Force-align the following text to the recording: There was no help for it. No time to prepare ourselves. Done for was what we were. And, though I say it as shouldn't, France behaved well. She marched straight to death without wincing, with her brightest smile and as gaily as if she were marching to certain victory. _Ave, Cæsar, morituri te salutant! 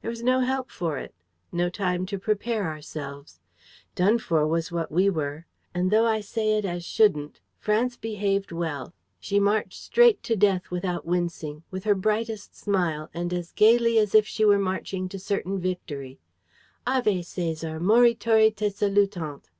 There 0.00 0.08
was 0.08 0.22
no 0.22 0.40
help 0.40 0.70
for 0.70 0.96
it. 0.96 1.14
No 1.52 1.68
time 1.68 2.06
to 2.06 2.18
prepare 2.18 2.68
ourselves. 2.70 3.38
Done 3.94 4.18
for 4.18 4.46
was 4.46 4.72
what 4.72 4.90
we 4.90 5.10
were. 5.10 5.44
And, 5.74 5.90
though 5.90 6.06
I 6.06 6.22
say 6.22 6.56
it 6.56 6.64
as 6.64 6.86
shouldn't, 6.86 7.40
France 7.58 7.98
behaved 7.98 8.50
well. 8.50 8.94
She 9.20 9.38
marched 9.38 9.78
straight 9.78 10.22
to 10.22 10.36
death 10.36 10.70
without 10.70 11.04
wincing, 11.04 11.64
with 11.70 11.84
her 11.84 11.94
brightest 11.94 12.56
smile 12.56 13.10
and 13.12 13.30
as 13.34 13.52
gaily 13.52 13.98
as 13.98 14.14
if 14.14 14.26
she 14.26 14.42
were 14.42 14.58
marching 14.58 15.06
to 15.10 15.18
certain 15.18 15.60
victory. 15.60 16.18
_Ave, 16.86 17.18
Cæsar, 17.18 17.78
morituri 17.78 18.56
te 18.56 18.70
salutant! 18.70 19.50